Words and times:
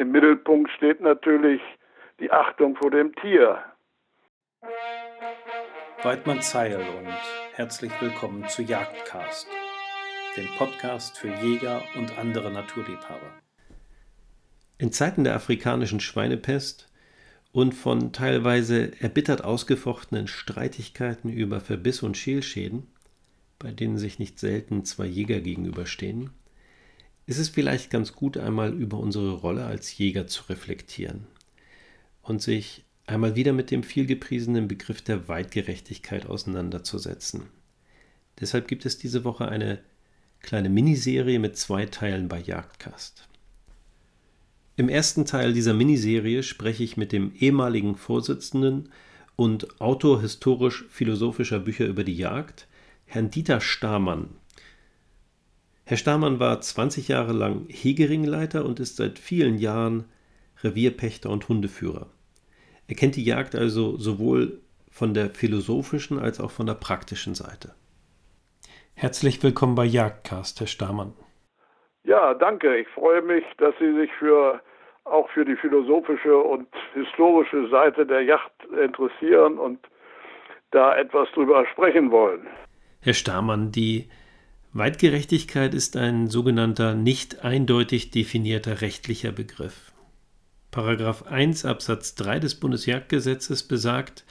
Im 0.00 0.12
Mittelpunkt 0.12 0.70
steht 0.70 1.02
natürlich 1.02 1.60
die 2.20 2.30
Achtung 2.30 2.74
vor 2.74 2.90
dem 2.90 3.14
Tier. 3.16 3.58
Weidmann 6.02 6.40
Zeil 6.40 6.76
und 6.76 7.12
herzlich 7.52 7.92
willkommen 8.00 8.48
zu 8.48 8.62
Jagdcast, 8.62 9.46
dem 10.38 10.46
Podcast 10.56 11.18
für 11.18 11.28
Jäger 11.28 11.82
und 11.96 12.16
andere 12.18 12.50
Naturliebhaber. 12.50 13.30
In 14.78 14.90
Zeiten 14.90 15.24
der 15.24 15.34
afrikanischen 15.34 16.00
Schweinepest 16.00 16.90
und 17.52 17.74
von 17.74 18.14
teilweise 18.14 18.92
erbittert 19.02 19.44
ausgefochtenen 19.44 20.28
Streitigkeiten 20.28 21.28
über 21.28 21.60
Verbiss 21.60 22.02
und 22.02 22.16
Schälschäden, 22.16 22.86
bei 23.58 23.70
denen 23.70 23.98
sich 23.98 24.18
nicht 24.18 24.38
selten 24.38 24.82
zwei 24.86 25.04
Jäger 25.04 25.40
gegenüberstehen, 25.40 26.30
ist 27.26 27.38
es 27.38 27.48
vielleicht 27.48 27.90
ganz 27.90 28.12
gut, 28.12 28.36
einmal 28.36 28.72
über 28.72 28.98
unsere 28.98 29.32
Rolle 29.32 29.64
als 29.64 29.96
Jäger 29.96 30.26
zu 30.26 30.44
reflektieren 30.48 31.26
und 32.22 32.42
sich 32.42 32.84
einmal 33.06 33.36
wieder 33.36 33.52
mit 33.52 33.70
dem 33.70 33.82
vielgepriesenen 33.82 34.68
Begriff 34.68 35.02
der 35.02 35.28
Weitgerechtigkeit 35.28 36.26
auseinanderzusetzen. 36.26 37.44
Deshalb 38.40 38.68
gibt 38.68 38.86
es 38.86 38.98
diese 38.98 39.24
Woche 39.24 39.48
eine 39.48 39.80
kleine 40.40 40.70
Miniserie 40.70 41.38
mit 41.38 41.56
zwei 41.56 41.86
Teilen 41.86 42.28
bei 42.28 42.40
Jagdcast. 42.40 43.28
Im 44.76 44.88
ersten 44.88 45.26
Teil 45.26 45.52
dieser 45.52 45.74
Miniserie 45.74 46.42
spreche 46.42 46.82
ich 46.82 46.96
mit 46.96 47.12
dem 47.12 47.34
ehemaligen 47.34 47.96
Vorsitzenden 47.96 48.88
und 49.36 49.80
Autor 49.80 50.22
historisch-philosophischer 50.22 51.58
Bücher 51.58 51.86
über 51.86 52.04
die 52.04 52.16
Jagd, 52.16 52.66
Herrn 53.04 53.30
Dieter 53.30 53.60
Stamann, 53.60 54.30
Herr 55.90 55.96
Stamann 55.96 56.38
war 56.38 56.60
20 56.60 57.08
Jahre 57.08 57.32
lang 57.32 57.66
Hegeringleiter 57.68 58.64
und 58.64 58.78
ist 58.78 58.96
seit 58.96 59.18
vielen 59.18 59.58
Jahren 59.58 60.04
Revierpächter 60.62 61.30
und 61.30 61.48
Hundeführer. 61.48 62.06
Er 62.86 62.94
kennt 62.94 63.16
die 63.16 63.24
Jagd 63.24 63.56
also 63.56 63.96
sowohl 63.96 64.60
von 64.88 65.14
der 65.14 65.30
philosophischen 65.30 66.20
als 66.20 66.38
auch 66.38 66.52
von 66.52 66.66
der 66.66 66.74
praktischen 66.74 67.34
Seite. 67.34 67.74
Herzlich 68.94 69.42
willkommen 69.42 69.74
bei 69.74 69.84
Jagdcast, 69.84 70.60
Herr 70.60 70.68
Stamann. 70.68 71.12
Ja, 72.04 72.34
danke. 72.34 72.76
Ich 72.76 72.88
freue 72.90 73.22
mich, 73.22 73.42
dass 73.58 73.74
Sie 73.80 73.92
sich 73.96 74.12
für 74.16 74.60
auch 75.02 75.28
für 75.30 75.44
die 75.44 75.56
philosophische 75.56 76.36
und 76.36 76.68
historische 76.94 77.68
Seite 77.68 78.06
der 78.06 78.22
Yacht 78.22 78.52
interessieren 78.80 79.58
und 79.58 79.80
da 80.70 80.96
etwas 80.96 81.28
drüber 81.32 81.66
sprechen 81.66 82.12
wollen. 82.12 82.46
Herr 83.00 83.14
Stamann, 83.14 83.72
die 83.72 84.08
Weitgerechtigkeit 84.72 85.74
ist 85.74 85.96
ein 85.96 86.28
sogenannter 86.28 86.94
nicht 86.94 87.44
eindeutig 87.44 88.12
definierter 88.12 88.82
rechtlicher 88.82 89.32
Begriff. 89.32 89.90
Paragraph 90.70 91.24
1 91.24 91.64
Absatz 91.64 92.14
3 92.14 92.38
des 92.38 92.54
Bundesjagdgesetzes 92.54 93.64
besagt, 93.64 94.24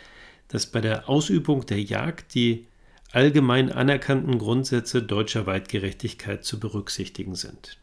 dass 0.47 0.65
bei 0.65 0.79
der 0.79 1.09
Ausübung 1.09 1.65
der 1.65 1.81
Jagd 1.81 2.35
die 2.35 2.67
allgemein 3.11 3.69
anerkannten 3.69 4.37
Grundsätze 4.37 5.03
deutscher 5.03 5.45
Weitgerechtigkeit 5.45 6.45
zu 6.45 6.57
berücksichtigen 6.57 7.35
sind. 7.35 7.77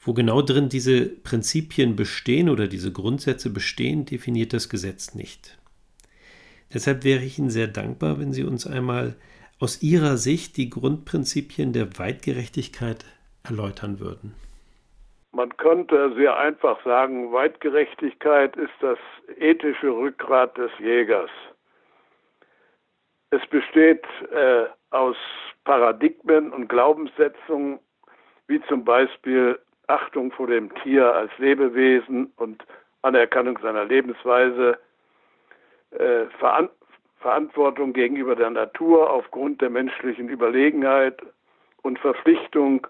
Wo 0.00 0.14
genau 0.14 0.40
drin 0.40 0.70
diese 0.70 1.04
Prinzipien 1.04 1.96
bestehen 1.96 2.48
oder 2.48 2.66
diese 2.66 2.92
Grundsätze 2.92 3.50
bestehen, 3.50 4.06
definiert 4.06 4.54
das 4.54 4.70
Gesetz 4.70 5.14
nicht. 5.14 5.58
Deshalb 6.72 7.04
wäre 7.04 7.24
ich 7.24 7.38
Ihnen 7.38 7.50
sehr 7.50 7.68
dankbar, 7.68 8.18
wenn 8.18 8.32
Sie 8.32 8.44
uns 8.44 8.66
einmal 8.66 9.16
aus 9.60 9.82
Ihrer 9.82 10.16
Sicht 10.16 10.56
die 10.56 10.70
Grundprinzipien 10.70 11.72
der 11.72 11.98
Weitgerechtigkeit 11.98 13.04
erläutern 13.44 14.00
würden? 14.00 14.34
Man 15.32 15.54
könnte 15.56 16.14
sehr 16.16 16.36
einfach 16.36 16.82
sagen, 16.84 17.32
Weitgerechtigkeit 17.32 18.56
ist 18.56 18.72
das 18.80 18.98
ethische 19.38 19.90
Rückgrat 19.90 20.56
des 20.56 20.70
Jägers. 20.78 21.30
Es 23.30 23.46
besteht 23.48 24.04
äh, 24.32 24.64
aus 24.90 25.16
Paradigmen 25.64 26.52
und 26.52 26.68
Glaubenssetzungen, 26.68 27.78
wie 28.46 28.62
zum 28.62 28.84
Beispiel 28.84 29.58
Achtung 29.88 30.32
vor 30.32 30.46
dem 30.46 30.72
Tier 30.76 31.14
als 31.14 31.30
Lebewesen 31.38 32.32
und 32.36 32.64
Anerkennung 33.02 33.58
seiner 33.60 33.84
Lebensweise, 33.84 34.78
äh, 35.90 36.26
Verantwortung 37.26 37.92
gegenüber 37.92 38.36
der 38.36 38.50
Natur 38.50 39.10
aufgrund 39.10 39.60
der 39.60 39.68
menschlichen 39.68 40.28
Überlegenheit 40.28 41.20
und 41.82 41.98
Verpflichtung 41.98 42.86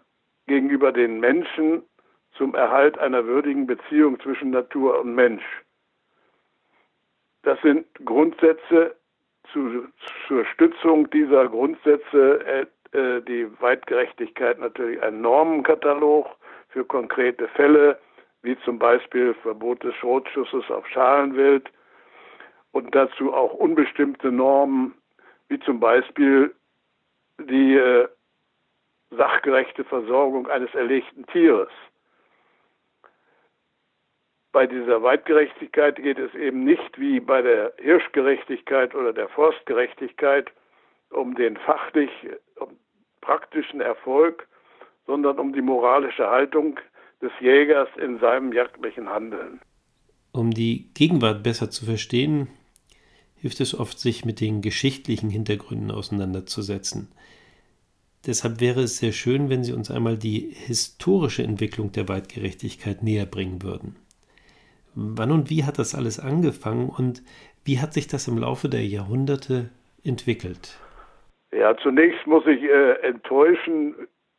gegenüber 0.46 0.92
den 0.92 1.20
Menschen 1.20 1.82
zum 2.36 2.54
Erhalt 2.54 2.98
einer 2.98 3.24
würdigen 3.24 3.66
Beziehung 3.66 4.20
zwischen 4.20 4.50
Natur 4.50 5.00
und 5.00 5.14
Mensch. 5.14 5.42
Das 7.44 7.58
sind 7.62 7.86
Grundsätze, 8.04 8.94
zu, 9.54 9.88
zur 10.28 10.44
Stützung 10.44 11.08
dieser 11.08 11.48
Grundsätze 11.48 12.66
äh, 12.92 12.98
äh, 12.98 13.22
die 13.22 13.48
Weitgerechtigkeit 13.62 14.58
natürlich 14.58 15.02
ein 15.02 15.22
Normenkatalog 15.22 16.26
für 16.68 16.84
konkrete 16.84 17.48
Fälle, 17.48 17.98
wie 18.42 18.58
zum 18.66 18.78
Beispiel 18.78 19.32
Verbot 19.32 19.82
des 19.82 19.94
Schrotschusses 19.94 20.70
auf 20.70 20.86
Schalenwild, 20.88 21.70
und 22.76 22.94
dazu 22.94 23.32
auch 23.32 23.54
unbestimmte 23.54 24.30
Normen, 24.30 24.94
wie 25.48 25.58
zum 25.60 25.80
Beispiel 25.80 26.54
die 27.40 27.74
äh, 27.74 28.06
sachgerechte 29.10 29.82
Versorgung 29.84 30.46
eines 30.48 30.74
erlegten 30.74 31.26
Tieres. 31.28 31.70
Bei 34.52 34.66
dieser 34.66 35.02
Weitgerechtigkeit 35.02 35.96
geht 35.96 36.18
es 36.18 36.34
eben 36.34 36.64
nicht 36.64 37.00
wie 37.00 37.18
bei 37.18 37.40
der 37.40 37.72
Hirschgerechtigkeit 37.78 38.94
oder 38.94 39.14
der 39.14 39.28
Forstgerechtigkeit 39.30 40.52
um 41.10 41.34
den 41.34 41.56
fachlich 41.56 42.10
um 42.56 42.76
praktischen 43.22 43.80
Erfolg, 43.80 44.46
sondern 45.06 45.38
um 45.38 45.54
die 45.54 45.62
moralische 45.62 46.28
Haltung 46.28 46.78
des 47.22 47.32
Jägers 47.40 47.88
in 47.96 48.18
seinem 48.18 48.52
jagdlichen 48.52 49.08
Handeln. 49.08 49.60
Um 50.32 50.50
die 50.50 50.90
Gegenwart 50.92 51.42
besser 51.42 51.70
zu 51.70 51.86
verstehen, 51.86 52.48
hilft 53.40 53.60
es 53.60 53.78
oft, 53.78 53.98
sich 53.98 54.24
mit 54.24 54.40
den 54.40 54.62
geschichtlichen 54.62 55.30
Hintergründen 55.30 55.90
auseinanderzusetzen. 55.90 57.08
Deshalb 58.26 58.60
wäre 58.60 58.80
es 58.80 58.98
sehr 58.98 59.12
schön, 59.12 59.50
wenn 59.50 59.62
Sie 59.62 59.72
uns 59.72 59.90
einmal 59.90 60.16
die 60.16 60.50
historische 60.52 61.44
Entwicklung 61.44 61.92
der 61.92 62.08
Weitgerechtigkeit 62.08 63.02
näher 63.02 63.26
bringen 63.26 63.62
würden. 63.62 63.96
Wann 64.94 65.30
und 65.30 65.50
wie 65.50 65.64
hat 65.64 65.78
das 65.78 65.94
alles 65.94 66.18
angefangen 66.18 66.88
und 66.88 67.22
wie 67.64 67.80
hat 67.80 67.92
sich 67.92 68.08
das 68.08 68.26
im 68.28 68.38
Laufe 68.38 68.68
der 68.68 68.84
Jahrhunderte 68.84 69.70
entwickelt? 70.04 70.78
Ja, 71.52 71.76
zunächst 71.76 72.26
muss 72.26 72.46
ich 72.46 72.62
äh, 72.62 72.92
enttäuschen, 73.02 73.94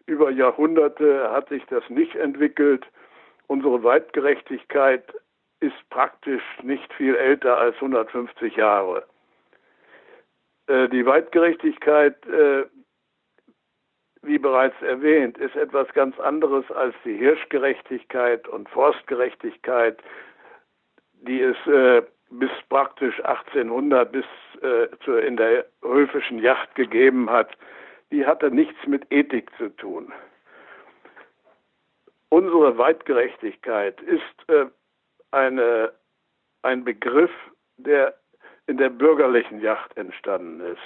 über 0.06 0.31
Jahrhunderte 0.31 1.29
hat 1.31 1.50
sich 1.50 1.64
das 1.69 1.84
nicht 1.90 2.16
entwickelt. 2.16 2.85
Unsere 3.47 3.84
Weitgerechtigkeit 3.84 5.03
ist 5.59 5.90
praktisch 5.90 6.44
nicht 6.62 6.94
viel 6.94 7.16
älter 7.16 7.57
als 7.57 7.75
150 7.75 8.56
Jahre. 8.56 9.06
Äh, 10.68 10.90
die 10.90 11.06
Weitgerechtigkeit, 11.06 12.25
äh, 12.28 12.66
wie 14.22 14.38
bereits 14.38 14.79
erwähnt, 14.81 15.38
ist 15.38 15.56
etwas 15.56 15.88
ganz 15.94 16.19
anderes 16.19 16.69
als 16.72 16.94
die 17.06 17.16
Hirschgerechtigkeit 17.16 18.47
und 18.47 18.69
Forstgerechtigkeit, 18.69 19.97
die 21.22 21.41
es 21.41 21.57
äh, 21.67 22.03
bis 22.29 22.51
praktisch 22.67 23.23
1800 23.23 24.12
bis 24.12 24.25
in 25.06 25.38
der 25.38 25.66
höfischen 25.81 26.40
Yacht 26.40 26.73
gegeben 26.75 27.29
hat. 27.29 27.56
Die 28.12 28.25
hatte 28.25 28.51
nichts 28.51 28.75
mit 28.85 29.06
Ethik 29.12 29.50
zu 29.57 29.69
tun. 29.78 30.12
Unsere 32.29 32.78
Weitgerechtigkeit 32.78 34.01
ist 34.01 34.73
eine, 35.37 35.93
ein 36.63 36.84
Begriff, 36.84 37.31
der 37.78 38.16
in 38.66 38.78
der 38.78 38.89
bürgerlichen 38.89 39.61
Yacht 39.61 39.95
entstanden 39.95 40.59
ist. 40.61 40.81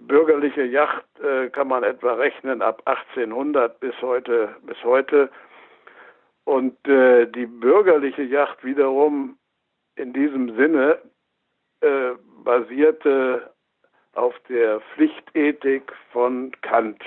Bürgerliche 0.00 0.64
Yacht 0.64 1.04
äh, 1.20 1.48
kann 1.50 1.68
man 1.68 1.82
etwa 1.84 2.14
rechnen 2.14 2.62
ab 2.62 2.82
1800 2.86 3.80
bis 3.80 3.94
heute. 4.02 4.56
Bis 4.62 4.82
heute. 4.82 5.30
Und 6.44 6.76
äh, 6.88 7.26
die 7.26 7.46
bürgerliche 7.46 8.22
Yacht 8.22 8.64
wiederum 8.64 9.38
in 9.96 10.12
diesem 10.12 10.56
Sinne 10.56 10.98
äh, 11.80 12.12
basierte 12.44 13.50
auf 14.14 14.34
der 14.48 14.80
Pflichtethik 14.80 15.92
von 16.12 16.50
Kant. 16.62 17.02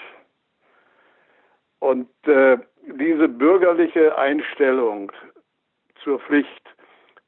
Und 1.80 2.10
äh, 2.26 2.58
diese 2.84 3.28
bürgerliche 3.28 4.18
Einstellung 4.18 5.12
zur 6.04 6.20
Pflicht, 6.20 6.64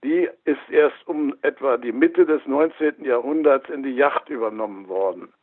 die 0.03 0.29
ist 0.43 0.69
erst 0.69 1.07
um 1.07 1.35
etwa 1.41 1.77
die 1.77 1.91
Mitte 1.91 2.25
des 2.25 2.45
19. 2.45 3.03
Jahrhunderts 3.03 3.69
in 3.69 3.83
die 3.83 3.95
Yacht 3.95 4.29
übernommen 4.29 4.87
worden. 4.87 5.33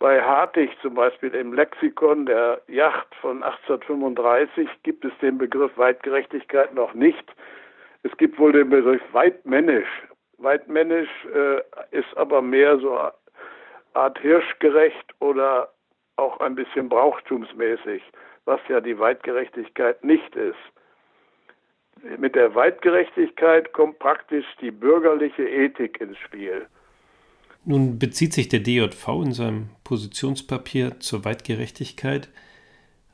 Bei 0.00 0.22
Hartig 0.22 0.70
zum 0.80 0.94
Beispiel 0.94 1.34
im 1.34 1.52
Lexikon 1.52 2.24
der 2.24 2.62
Yacht 2.68 3.14
von 3.20 3.42
1835 3.42 4.68
gibt 4.82 5.04
es 5.04 5.12
den 5.20 5.36
Begriff 5.36 5.76
Weitgerechtigkeit 5.76 6.74
noch 6.74 6.94
nicht. 6.94 7.24
Es 8.02 8.16
gibt 8.16 8.38
wohl 8.38 8.52
den 8.52 8.70
Begriff 8.70 9.02
Weitmännisch. 9.12 10.08
Weitmännisch 10.38 11.10
äh, 11.34 11.60
ist 11.90 12.16
aber 12.16 12.40
mehr 12.40 12.78
so 12.78 12.98
Art 13.92 14.18
hirschgerecht 14.20 15.14
oder 15.18 15.68
auch 16.16 16.40
ein 16.40 16.54
bisschen 16.54 16.88
brauchtumsmäßig, 16.88 18.02
was 18.46 18.60
ja 18.68 18.80
die 18.80 18.98
Weitgerechtigkeit 18.98 20.02
nicht 20.02 20.34
ist. 20.34 20.56
Mit 22.18 22.34
der 22.34 22.54
Weitgerechtigkeit 22.54 23.72
kommt 23.72 23.98
praktisch 23.98 24.46
die 24.60 24.70
bürgerliche 24.70 25.48
Ethik 25.48 26.00
ins 26.00 26.18
Spiel. 26.18 26.66
Nun 27.64 27.98
bezieht 27.98 28.32
sich 28.32 28.48
der 28.48 28.60
DJV 28.60 29.08
in 29.22 29.32
seinem 29.32 29.70
Positionspapier 29.84 30.98
zur 31.00 31.24
Weitgerechtigkeit 31.24 32.30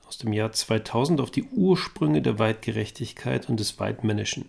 aus 0.07 0.19
dem 0.19 0.33
Jahr 0.33 0.53
2000 0.53 1.21
auf 1.21 1.33
die 1.33 1.45
Ursprünge 1.53 2.23
der 2.23 2.39
Weitgerechtigkeit 2.39 3.49
und 3.49 3.59
des 3.59 3.81
Weitmännischen 3.81 4.49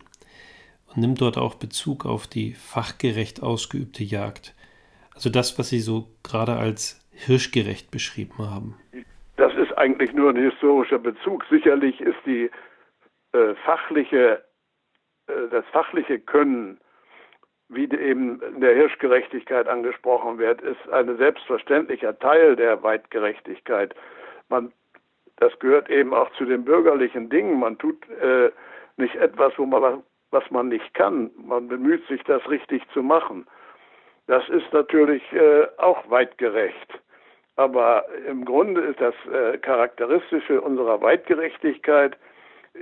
und 0.88 0.98
nimmt 0.98 1.22
dort 1.22 1.38
auch 1.38 1.56
Bezug 1.56 2.06
auf 2.06 2.28
die 2.28 2.54
fachgerecht 2.54 3.42
ausgeübte 3.42 4.04
Jagd. 4.04 4.54
Also 5.16 5.32
das, 5.32 5.58
was 5.58 5.70
Sie 5.70 5.80
so 5.80 6.10
gerade 6.24 6.54
als 6.54 7.04
hirschgerecht 7.12 7.90
beschrieben 7.90 8.38
haben. 8.38 8.76
Das 9.38 9.54
ist 9.56 9.76
eigentlich 9.78 10.14
nur 10.14 10.30
ein 10.30 10.36
historischer 10.36 11.00
Bezug. 11.00 11.44
Sicherlich 11.50 12.00
ist 12.02 12.18
die 12.26 12.52
äh, 13.34 13.56
fachliche, 13.66 14.44
äh, 15.28 15.48
das 15.52 15.66
fachliche 15.72 16.20
Können 16.20 16.80
wie 17.70 17.84
eben 17.84 18.42
in 18.42 18.62
der 18.62 18.74
Hirschgerechtigkeit 18.76 19.68
angesprochen 19.68 20.38
wird, 20.38 20.62
ist 20.62 20.90
ein 20.90 21.18
selbstverständlicher 21.18 22.18
Teil 22.20 22.56
der 22.56 22.82
Weitgerechtigkeit. 22.82 23.94
Man, 24.50 24.72
das 25.38 25.58
gehört 25.60 25.90
eben 25.90 26.14
auch 26.14 26.32
zu 26.34 26.46
den 26.46 26.64
bürgerlichen 26.64 27.30
Dingen. 27.30 27.60
Man 27.60 27.78
tut 27.78 28.10
äh, 28.10 28.52
nicht 28.96 29.16
etwas, 29.16 29.54
wo 29.58 29.66
man, 29.66 30.04
was 30.32 30.50
man 30.50 30.70
nicht 30.70 30.94
kann. 30.94 31.30
Man 31.36 31.68
bemüht 31.68 32.08
sich, 32.08 32.24
das 32.24 32.48
richtig 32.50 32.84
zu 32.94 33.04
machen. 33.04 33.46
Das 34.28 34.48
ist 34.50 34.72
natürlich 34.72 35.24
äh, 35.34 35.68
auch 35.78 36.10
weitgerecht. 36.10 37.00
Aber 37.58 38.06
im 38.28 38.46
Grunde 38.46 38.82
ist 38.82 39.02
das 39.02 39.16
äh, 39.32 39.58
Charakteristische 39.58 40.62
unserer 40.62 41.02
Weitgerechtigkeit 41.02 42.18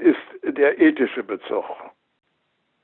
ist 0.01 0.57
der 0.57 0.79
ethische 0.79 1.23
Bezug. 1.23 1.65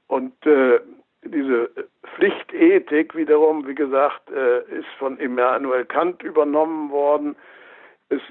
Und 0.08 0.34
äh, 0.46 0.80
diese 1.24 1.70
Pflichtethik 2.16 3.16
wiederum, 3.16 3.68
wie 3.68 3.76
gesagt, 3.76 4.30
äh, 4.32 4.62
ist 4.80 4.90
von 4.98 5.18
Immanuel 5.18 5.86
Kant 5.86 6.24
übernommen 6.24 6.90
worden. 6.92 7.36
Es 8.10 8.22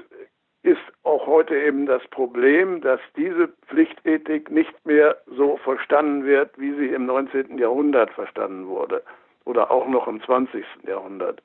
ist 0.62 0.80
auch 1.04 1.26
heute 1.26 1.56
eben 1.56 1.86
das 1.86 2.02
Problem, 2.08 2.80
dass 2.82 3.00
diese 3.16 3.48
Pflichtethik 3.68 4.50
nicht 4.50 4.74
mehr 4.84 5.16
so 5.26 5.56
verstanden 5.58 6.24
wird, 6.24 6.50
wie 6.58 6.74
sie 6.74 6.88
im 6.88 7.06
19. 7.06 7.56
Jahrhundert 7.56 8.10
verstanden 8.10 8.66
wurde 8.66 9.02
oder 9.44 9.70
auch 9.70 9.88
noch 9.88 10.06
im 10.06 10.22
20. 10.22 10.64
Jahrhundert. 10.86 11.42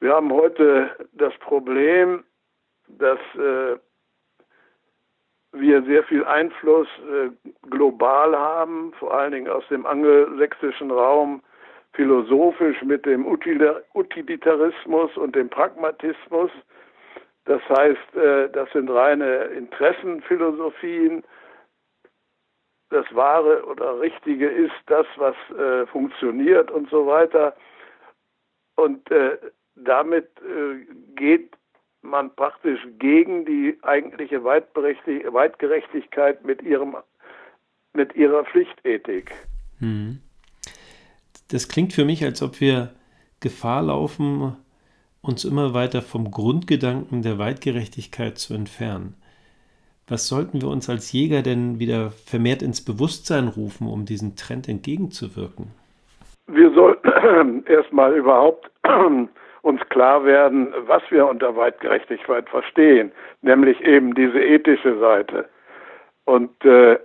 Wir 0.00 0.12
haben 0.12 0.32
heute 0.32 0.90
das 1.12 1.32
Problem, 1.38 2.24
dass 2.88 3.18
äh, 3.36 3.76
wir 5.54 5.82
sehr 5.84 6.04
viel 6.04 6.24
Einfluss 6.24 6.88
äh, 7.10 7.30
global 7.70 8.36
haben, 8.36 8.92
vor 8.98 9.14
allen 9.14 9.32
Dingen 9.32 9.48
aus 9.48 9.66
dem 9.68 9.86
angelsächsischen 9.86 10.90
Raum, 10.90 11.42
philosophisch 11.92 12.82
mit 12.82 13.06
dem 13.06 13.26
Utilitarismus 13.26 15.16
und 15.16 15.36
dem 15.36 15.48
Pragmatismus. 15.48 16.50
Das 17.44 17.62
heißt, 17.68 18.16
äh, 18.16 18.50
das 18.50 18.70
sind 18.72 18.90
reine 18.90 19.44
Interessenphilosophien. 19.44 21.22
Das 22.90 23.06
Wahre 23.14 23.64
oder 23.64 24.00
Richtige 24.00 24.48
ist 24.48 24.74
das, 24.86 25.06
was 25.16 25.36
äh, 25.56 25.86
funktioniert 25.86 26.70
und 26.70 26.90
so 26.90 27.06
weiter. 27.06 27.56
Und 28.76 29.10
äh, 29.10 29.38
damit 29.76 30.28
äh, 30.40 30.84
geht 31.14 31.50
man 32.04 32.34
praktisch 32.34 32.80
gegen 32.98 33.44
die 33.44 33.76
eigentliche 33.82 34.44
Weitgerechtigkeit 34.44 36.44
mit 36.44 36.62
ihrem 36.62 36.96
mit 37.92 38.14
ihrer 38.16 38.44
Pflichtethik. 38.44 39.32
Hm. 39.78 40.20
Das 41.50 41.68
klingt 41.68 41.92
für 41.92 42.04
mich, 42.04 42.24
als 42.24 42.42
ob 42.42 42.60
wir 42.60 42.90
Gefahr 43.40 43.82
laufen, 43.82 44.56
uns 45.22 45.44
immer 45.44 45.74
weiter 45.74 46.02
vom 46.02 46.30
Grundgedanken 46.30 47.22
der 47.22 47.38
Weitgerechtigkeit 47.38 48.38
zu 48.38 48.54
entfernen. 48.54 49.14
Was 50.06 50.28
sollten 50.28 50.60
wir 50.60 50.68
uns 50.68 50.90
als 50.90 51.12
Jäger 51.12 51.42
denn 51.42 51.78
wieder 51.78 52.10
vermehrt 52.10 52.62
ins 52.62 52.84
Bewusstsein 52.84 53.48
rufen, 53.48 53.86
um 53.86 54.04
diesem 54.04 54.36
Trend 54.36 54.68
entgegenzuwirken? 54.68 55.68
Wir 56.46 56.70
sollten 56.74 57.64
erstmal 57.66 58.14
überhaupt 58.16 58.70
uns 59.64 59.80
klar 59.88 60.24
werden, 60.26 60.74
was 60.86 61.02
wir 61.10 61.26
unter 61.26 61.56
Weitgerechtigkeit 61.56 62.48
verstehen, 62.50 63.10
nämlich 63.40 63.80
eben 63.80 64.14
diese 64.14 64.38
ethische 64.38 64.98
Seite. 64.98 65.48
Und 66.26 66.64
äh, 66.66 66.98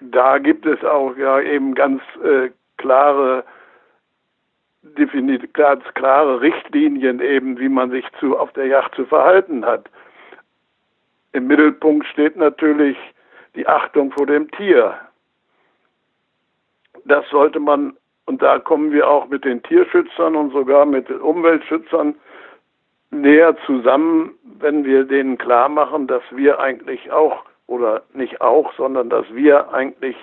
da 0.00 0.36
gibt 0.38 0.66
es 0.66 0.84
auch 0.84 1.16
ja 1.16 1.40
eben 1.40 1.74
ganz 1.74 2.02
äh, 2.22 2.50
klare 2.76 3.44
ganz 5.54 5.82
klare 5.94 6.42
Richtlinien 6.42 7.20
eben, 7.20 7.58
wie 7.58 7.70
man 7.70 7.90
sich 7.90 8.04
zu 8.20 8.38
auf 8.38 8.52
der 8.52 8.66
Yacht 8.66 8.94
zu 8.94 9.06
verhalten 9.06 9.64
hat. 9.64 9.88
Im 11.32 11.46
Mittelpunkt 11.46 12.06
steht 12.08 12.36
natürlich 12.36 12.98
die 13.54 13.66
Achtung 13.66 14.12
vor 14.12 14.26
dem 14.26 14.50
Tier. 14.50 14.94
Das 17.06 17.26
sollte 17.30 17.60
man 17.60 17.96
und 18.26 18.42
da 18.42 18.58
kommen 18.58 18.90
wir 18.92 19.08
auch 19.08 19.28
mit 19.28 19.44
den 19.44 19.62
Tierschützern 19.62 20.34
und 20.34 20.52
sogar 20.52 20.86
mit 20.86 21.08
den 21.08 21.20
Umweltschützern 21.20 22.14
näher 23.10 23.56
zusammen, 23.66 24.34
wenn 24.58 24.84
wir 24.84 25.04
denen 25.04 25.38
klar 25.38 25.68
machen, 25.68 26.06
dass 26.06 26.22
wir 26.30 26.58
eigentlich 26.58 27.12
auch, 27.12 27.44
oder 27.66 28.02
nicht 28.12 28.40
auch, 28.40 28.72
sondern 28.74 29.10
dass 29.10 29.26
wir 29.32 29.72
eigentlich 29.72 30.16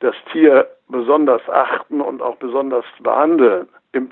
das 0.00 0.14
Tier 0.32 0.68
besonders 0.88 1.42
achten 1.48 2.00
und 2.00 2.20
auch 2.20 2.36
besonders 2.36 2.84
behandeln. 3.00 3.68
Im 3.92 4.10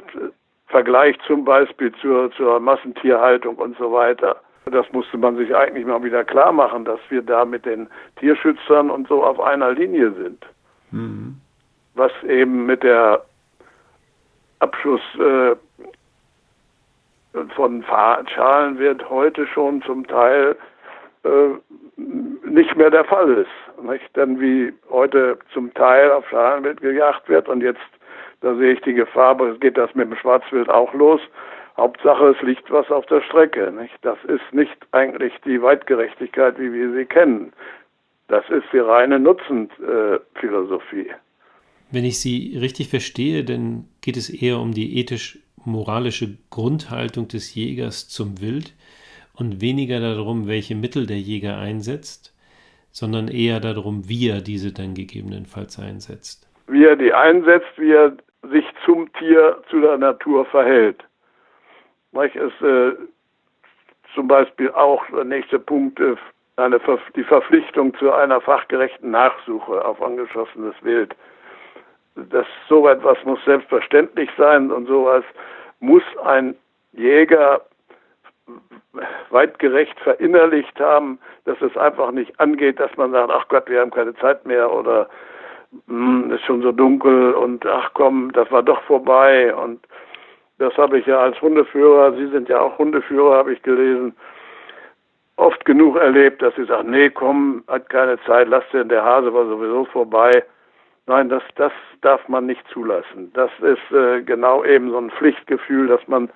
Vergleich 0.69 1.17
zum 1.27 1.45
Beispiel 1.45 1.93
zur, 2.01 2.31
zur 2.33 2.59
Massentierhaltung 2.61 3.57
und 3.57 3.77
so 3.79 3.93
weiter. 3.93 4.37
Das 4.71 4.91
musste 4.93 5.19
man 5.19 5.37
sich 5.37 5.55
eigentlich 5.55 5.85
mal 5.85 6.03
wieder 6.03 6.25
klar 6.25 6.53
machen, 6.53 6.87
dass 6.87 7.01
wir 7.11 7.21
da 7.21 7.45
mit 7.45 7.67
den 7.67 7.89
Tierschützern 8.17 8.91
und 8.91 9.07
so 9.09 9.23
auf 9.23 9.39
einer 9.41 9.73
Linie 9.73 10.13
sind. 10.13 10.47
Mhm 10.91 11.41
was 11.95 12.13
eben 12.25 12.67
mit 12.67 12.83
der 12.83 13.25
Abschuss 14.61 15.01
äh, 15.19 15.57
von 17.55 17.85
Schalen 17.85 18.79
wird 18.79 19.09
heute 19.11 19.47
schon 19.47 19.83
zum 19.83 20.07
Teil 20.07 20.57
äh, 21.25 21.49
nicht 21.97 22.77
mehr 22.77 22.91
der 22.91 23.05
Fall 23.05 23.33
ist. 23.39 23.83
Nicht? 23.83 24.17
Denn 24.17 24.41
wie 24.41 24.73
heute 24.91 25.39
zum 25.53 25.73
Teil 25.75 26.11
auf 26.11 26.29
Schalenwild 26.29 26.81
gejagt 26.81 27.29
wird 27.29 27.49
und 27.49 27.63
jetzt, 27.63 27.81
da 28.41 28.55
sehe 28.55 28.73
ich 28.75 28.81
die 28.83 28.95
Gefahr, 28.95 29.31
aber 29.31 29.55
geht 29.55 29.77
das 29.77 29.95
mit 29.95 30.09
dem 30.11 30.17
Schwarzwild 30.17 30.69
auch 30.69 30.93
los. 30.95 31.21
Hauptsache, 31.77 32.29
es 32.29 32.41
liegt 32.43 32.71
was 32.71 32.89
auf 32.91 33.07
der 33.07 33.21
Strecke. 33.23 33.73
Nicht? 33.73 33.95
Das 34.03 34.19
ist 34.25 34.53
nicht 34.53 34.77
eigentlich 34.93 35.33
die 35.45 35.61
Weitgerechtigkeit, 35.61 36.59
wie 36.59 36.73
wir 36.73 36.93
sie 36.93 37.05
kennen. 37.05 37.53
Das 38.29 38.49
ist 38.49 38.67
die 38.73 38.79
reine 38.79 39.19
Nutzenphilosophie. 39.19 41.09
Äh, 41.09 41.15
wenn 41.95 42.05
ich 42.05 42.21
Sie 42.21 42.57
richtig 42.59 42.89
verstehe, 42.89 43.45
dann 43.45 43.87
geht 44.01 44.17
es 44.17 44.29
eher 44.29 44.59
um 44.59 44.73
die 44.73 44.99
ethisch-moralische 44.99 46.37
Grundhaltung 46.51 47.29
des 47.29 47.55
Jägers 47.55 48.09
zum 48.09 48.41
Wild 48.41 48.75
und 49.35 49.61
weniger 49.61 50.01
darum, 50.01 50.47
welche 50.47 50.75
Mittel 50.75 51.07
der 51.07 51.19
Jäger 51.19 51.59
einsetzt, 51.59 52.35
sondern 52.91 53.29
eher 53.29 53.61
darum, 53.61 54.09
wie 54.09 54.29
er 54.29 54.41
diese 54.41 54.73
dann 54.73 54.95
gegebenenfalls 54.95 55.79
einsetzt. 55.79 56.49
Wie 56.67 56.85
er 56.85 56.97
die 56.97 57.13
einsetzt, 57.13 57.73
wie 57.77 57.93
er 57.93 58.17
sich 58.51 58.65
zum 58.85 59.13
Tier, 59.15 59.63
zu 59.71 59.81
der 59.81 59.99
Natur 59.99 60.45
verhält. 60.47 61.03
Es 62.13 62.35
ist 62.35 62.63
äh, 62.63 62.93
zum 64.15 64.29
Beispiel 64.29 64.71
auch 64.71 65.03
der 65.15 65.25
nächste 65.25 65.59
Punkt 65.59 65.99
äh, 65.99 66.15
eine, 66.57 66.81
die 67.17 67.25
Verpflichtung 67.25 67.97
zu 67.99 68.13
einer 68.13 68.41
fachgerechten 68.41 69.11
Nachsuche 69.11 69.85
auf 69.85 70.01
angeschossenes 70.01 70.75
Wild 70.83 71.15
das 72.17 72.47
so 72.69 72.89
etwas 72.89 73.19
muss 73.25 73.45
selbstverständlich 73.45 74.31
sein 74.37 74.71
und 74.71 74.87
sowas 74.87 75.25
muss 75.81 76.03
ein 76.25 76.55
Jäger 76.93 77.63
weitgerecht 79.31 79.99
verinnerlicht 80.01 80.79
haben, 80.79 81.19
dass 81.45 81.61
es 81.61 81.77
einfach 81.77 82.13
nicht 82.13 82.39
angeht, 82.39 82.79
dass 82.79 82.97
man 82.97 83.11
sagt, 83.11 83.31
ach 83.33 83.49
Gott, 83.49 83.69
wir 83.69 83.81
haben 83.81 83.91
keine 83.91 84.15
Zeit 84.17 84.47
mehr 84.47 84.73
oder 84.73 85.09
es 85.73 85.93
hm, 85.93 86.31
ist 86.31 86.45
schon 86.45 86.63
so 86.63 86.71
dunkel 86.71 87.33
und 87.33 87.67
ach 87.67 87.91
komm, 87.95 88.31
das 88.33 88.51
war 88.53 88.63
doch 88.63 88.81
vorbei 88.83 89.55
und 89.55 89.81
Das 90.59 90.77
habe 90.77 90.99
ich 90.99 91.07
ja 91.07 91.19
als 91.19 91.41
Hundeführer, 91.43 92.13
Sie 92.13 92.29
sind 92.29 92.49
ja 92.49 92.61
auch 92.61 92.79
Hundeführer, 92.79 93.39
habe 93.39 93.53
ich 93.53 93.63
gelesen, 93.63 94.15
oft 95.37 95.65
genug 95.65 95.97
erlebt, 95.97 96.43
dass 96.43 96.55
sie 96.55 96.65
sagen, 96.65 96.91
nee, 96.91 97.11
komm, 97.11 97.65
hat 97.67 97.89
keine 97.91 98.21
Zeit, 98.23 98.49
lass 98.49 98.65
den, 98.73 98.89
der 98.89 99.05
Hase 99.05 99.33
war 99.35 99.47
sowieso 99.47 99.85
vorbei. 99.87 100.45
Nein, 101.07 101.29
das, 101.29 101.43
das 101.57 101.73
darf 102.01 102.27
man 102.29 102.47
nicht 102.47 102.67
zulassen. 102.69 103.31
Das 103.35 103.51
ist 103.61 103.93
äh, 103.93 104.23
genau 104.23 104.65
eben 104.65 104.91
so 104.91 104.99
ein 104.99 105.11
Pflichtgefühl, 105.11 105.89
dass 105.89 106.07
man 106.09 106.31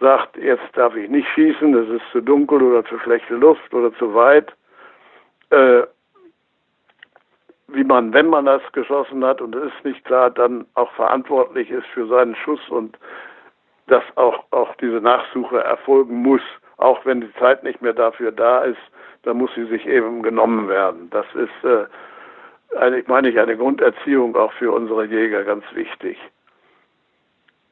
sagt, 0.00 0.36
jetzt 0.36 0.64
darf 0.74 0.94
ich 0.96 1.08
nicht 1.08 1.28
schießen, 1.28 1.74
es 1.74 1.88
ist 1.88 2.04
zu 2.12 2.20
dunkel 2.20 2.62
oder 2.62 2.84
zu 2.84 2.98
schlechte 2.98 3.34
Luft 3.34 3.72
oder 3.72 3.94
zu 3.94 4.14
weit. 4.14 4.52
Äh, 5.50 5.84
wie 7.68 7.84
man, 7.84 8.12
wenn 8.12 8.28
man 8.28 8.46
das 8.46 8.62
geschossen 8.72 9.24
hat 9.24 9.40
und 9.40 9.54
es 9.54 9.72
ist 9.72 9.84
nicht 9.84 10.04
klar, 10.04 10.30
dann 10.30 10.66
auch 10.74 10.90
verantwortlich 10.92 11.70
ist 11.70 11.86
für 11.88 12.06
seinen 12.06 12.36
Schuss 12.36 12.60
und 12.68 12.96
dass 13.88 14.04
auch, 14.16 14.44
auch 14.50 14.74
diese 14.76 15.00
Nachsuche 15.00 15.62
erfolgen 15.62 16.22
muss, 16.22 16.42
auch 16.76 17.04
wenn 17.04 17.22
die 17.22 17.32
Zeit 17.34 17.64
nicht 17.64 17.82
mehr 17.82 17.92
dafür 17.92 18.30
da 18.30 18.60
ist, 18.60 18.80
dann 19.22 19.38
muss 19.38 19.50
sie 19.54 19.64
sich 19.66 19.86
eben 19.86 20.22
genommen 20.22 20.68
werden. 20.68 21.08
Das 21.10 21.26
ist 21.34 21.64
äh, 21.64 21.86
eigentlich 22.78 23.06
meine 23.06 23.28
ich 23.28 23.38
eine 23.38 23.56
Grunderziehung 23.56 24.36
auch 24.36 24.52
für 24.54 24.72
unsere 24.72 25.04
Jäger 25.06 25.44
ganz 25.44 25.64
wichtig. 25.74 26.18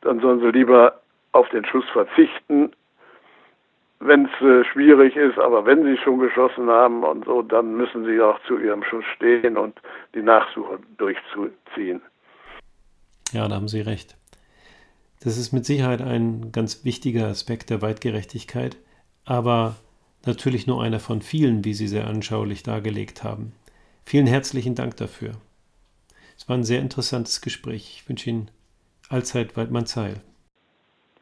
Dann 0.01 0.21
sollen 0.21 0.41
sie 0.41 0.51
lieber 0.51 1.01
auf 1.33 1.49
den 1.49 1.65
Schuss 1.65 1.85
verzichten, 1.93 2.73
wenn 4.01 4.27
es 4.27 4.41
äh, 4.43 4.65
schwierig 4.71 5.17
ist, 5.17 5.39
aber 5.39 5.65
wenn 5.65 5.83
sie 5.85 5.97
schon 5.97 6.19
geschossen 6.19 6.69
haben 6.69 7.05
und 7.05 7.25
so, 7.25 7.43
dann 7.43 7.75
müssen 7.75 8.05
sie 8.05 8.21
auch 8.21 8.39
zu 8.47 8.59
ihrem 8.59 8.83
Schuss 8.85 9.05
stehen 9.17 9.57
und 9.57 9.81
die 10.15 10.23
Nachsuche 10.23 10.79
durchzuziehen. 10.99 12.03
Ja, 13.33 13.49
da 13.49 13.55
haben 13.57 13.69
Sie 13.69 13.81
recht. 13.81 14.17
Das 15.23 15.39
ist 15.39 15.53
mit 15.53 15.65
Sicherheit 15.65 16.03
ein 16.03 16.53
ganz 16.53 16.85
wichtiger 16.85 17.29
Aspekt 17.29 17.71
der 17.71 17.81
Weitgerechtigkeit, 17.81 18.77
aber 19.25 19.77
natürlich 20.27 20.67
nur 20.67 20.83
einer 20.83 21.01
von 21.01 21.23
vielen, 21.23 21.65
wie 21.65 21.73
Sie 21.73 21.89
sehr 21.89 22.07
anschaulich 22.07 22.63
dargelegt 22.63 23.25
haben. 23.25 23.53
Vielen 24.05 24.27
herzlichen 24.27 24.75
Dank 24.75 24.97
dafür. 24.97 25.33
Es 26.37 26.49
war 26.49 26.57
ein 26.57 26.65
sehr 26.65 26.81
interessantes 26.81 27.41
Gespräch. 27.41 27.97
Ich 27.97 28.09
wünsche 28.09 28.31
Ihnen 28.31 28.51
allzeit 29.09 29.57
Weidmanns 29.57 29.97
Heil. 29.97 30.21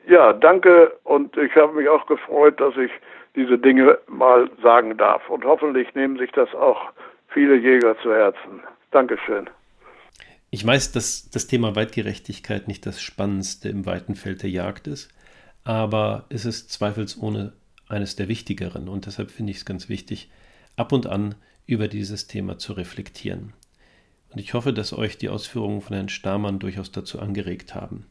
Ja, 0.09 0.33
danke 0.33 0.93
und 1.05 1.37
ich 1.37 1.55
habe 1.55 1.75
mich 1.75 1.89
auch 1.89 2.07
gefreut, 2.07 2.61
dass 2.61 2.77
ich 2.77 2.91
diese 3.37 3.59
Dinge 3.59 3.99
mal 4.09 4.51
sagen 4.63 4.97
darf. 4.97 5.29
Und 5.29 5.45
hoffentlich 5.45 5.95
nehmen 5.95 6.19
sich 6.19 6.31
das 6.33 6.53
auch 6.55 6.93
viele 7.29 7.57
Jäger 7.57 7.97
zu 8.03 8.13
Herzen. 8.13 8.63
Dankeschön. 8.91 9.49
Ich 10.51 10.67
weiß, 10.67 10.93
dass 10.93 11.31
das 11.31 11.47
Thema 11.47 11.77
Weitgerechtigkeit 11.77 12.69
nicht 12.69 12.85
das 12.85 13.01
Spannendste 13.01 13.69
im 13.71 13.87
weiten 13.87 14.15
Feld 14.15 14.43
der 14.43 14.51
Jagd 14.51 14.87
ist, 14.87 15.11
aber 15.65 16.27
es 16.29 16.45
ist 16.45 16.71
zweifelsohne 16.71 17.55
eines 17.89 18.17
der 18.17 18.29
wichtigeren 18.29 18.89
und 18.89 19.07
deshalb 19.07 19.31
finde 19.31 19.53
ich 19.53 19.59
es 19.59 19.65
ganz 19.65 19.89
wichtig, 19.89 20.31
ab 20.77 20.93
und 20.93 21.07
an 21.07 21.35
über 21.67 21.89
dieses 21.89 22.27
Thema 22.27 22.59
zu 22.59 22.73
reflektieren. 22.73 23.53
Und 24.31 24.41
ich 24.41 24.55
hoffe, 24.55 24.73
dass 24.73 24.93
euch 24.93 25.19
die 25.19 25.29
Ausführungen 25.29 25.81
von 25.81 25.95
Herrn 25.95 26.09
Stamann 26.09 26.59
durchaus 26.59 26.91
dazu 26.91 27.21
angeregt 27.21 27.75
haben. 27.75 28.07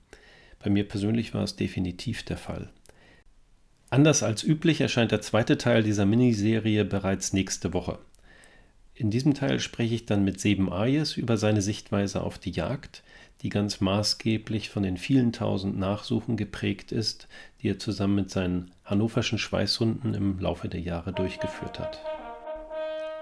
Bei 0.60 0.70
mir 0.70 0.88
persönlich 0.88 1.34
war 1.34 1.44
es 1.44 1.56
definitiv 1.56 2.24
der 2.24 2.38
Fall. 2.38 2.70
Anders 3.89 4.24
als 4.24 4.44
üblich 4.44 4.80
erscheint 4.80 5.12
der 5.12 5.22
zweite 5.22 5.58
Teil 5.58 5.84
dieser 5.84 6.06
Miniserie 6.06 6.86
bereits 6.86 7.34
nächste 7.34 7.74
Woche. 7.74 8.00
In 8.94 9.10
diesem 9.10 9.34
Teil 9.34 9.60
spreche 9.60 9.96
ich 9.96 10.06
dann 10.06 10.24
mit 10.24 10.39
Seben 10.39 10.72
Ayes 10.72 11.18
über 11.18 11.36
seine 11.36 11.62
Sichtweise 11.62 12.22
auf 12.22 12.38
die 12.38 12.51
Jagd, 12.51 13.03
die 13.41 13.50
ganz 13.50 13.82
maßgeblich 13.82 14.70
von 14.70 14.84
den 14.84 14.98
vielen 14.98 15.34
tausend 15.34 15.77
Nachsuchen 15.77 16.38
geprägt 16.38 16.91
ist, 16.91 17.27
die 17.62 17.70
er 17.70 17.80
zusammen 17.80 18.15
mit 18.15 18.30
seinen 18.30 18.72
hannoverschen 18.86 19.39
Schweißhunden 19.39 20.13
im 20.13 20.39
Laufe 20.39 20.70
der 20.70 20.82
Jahre 20.82 21.13
durchgeführt 21.13 21.80
hat. 21.80 22.21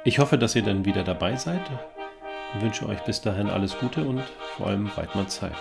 Ich 0.10 0.18
hoffe, 0.18 0.40
dass 0.40 0.56
ihr 0.56 0.64
dann 0.64 0.86
wieder 0.86 1.04
dabei 1.04 1.36
seid 1.36 1.62
und 2.56 2.64
wünsche 2.64 2.90
euch 2.90 3.00
bis 3.02 3.22
dahin 3.22 3.48
alles 3.48 3.78
Gute 3.78 4.04
und 4.04 4.24
vor 4.58 4.66
allem 4.66 4.90
Weidmanns 4.98 5.36
Zeit. 5.36 5.54